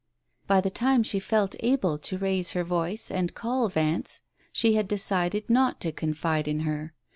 By 0.47 0.61
the 0.61 0.71
time 0.71 1.03
she 1.03 1.19
felt 1.19 1.55
able 1.59 1.99
to 1.99 2.17
raise 2.17 2.53
her 2.53 2.63
voice 2.63 3.11
and 3.11 3.35
call 3.35 3.69
Vance 3.69 4.21
she 4.51 4.73
had 4.73 4.87
decided 4.87 5.47
not 5.47 5.79
to 5.81 5.91
confide 5.91 6.47
in 6.47 6.61
her. 6.61 6.95